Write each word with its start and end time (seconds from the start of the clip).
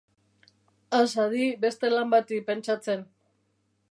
Has 0.99 1.09
hadi 1.23 1.51
beste 1.67 1.93
lan 1.97 2.11
bati 2.15 2.41
pentsatzen... 2.47 3.07